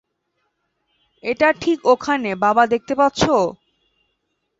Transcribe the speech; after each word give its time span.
এটা 1.23 1.49
ঠিক 1.61 1.79
ওখানে, 1.85 2.29
বাবা- 2.35 2.63
দেখতে 2.73 2.93
পাচ্ছো? 2.95 3.35